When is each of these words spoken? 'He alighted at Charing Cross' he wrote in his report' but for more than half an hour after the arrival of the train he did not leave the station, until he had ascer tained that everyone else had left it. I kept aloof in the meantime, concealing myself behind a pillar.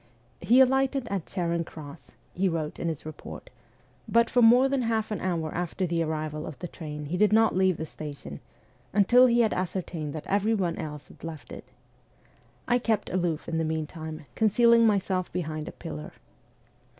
'He 0.51 0.59
alighted 0.61 1.07
at 1.09 1.27
Charing 1.27 1.63
Cross' 1.63 2.13
he 2.33 2.49
wrote 2.49 2.79
in 2.79 2.87
his 2.87 3.05
report' 3.05 3.51
but 4.17 4.31
for 4.31 4.41
more 4.41 4.67
than 4.67 4.81
half 4.81 5.11
an 5.11 5.21
hour 5.21 5.53
after 5.53 5.85
the 5.85 6.01
arrival 6.01 6.47
of 6.47 6.57
the 6.57 6.67
train 6.67 7.05
he 7.05 7.17
did 7.17 7.31
not 7.31 7.55
leave 7.55 7.77
the 7.77 7.85
station, 7.85 8.39
until 8.93 9.27
he 9.27 9.41
had 9.41 9.51
ascer 9.51 9.85
tained 9.85 10.13
that 10.13 10.25
everyone 10.25 10.75
else 10.77 11.09
had 11.09 11.23
left 11.23 11.51
it. 11.51 11.65
I 12.67 12.79
kept 12.79 13.11
aloof 13.11 13.47
in 13.47 13.59
the 13.59 13.63
meantime, 13.63 14.25
concealing 14.33 14.87
myself 14.87 15.31
behind 15.31 15.67
a 15.67 15.71
pillar. 15.71 16.13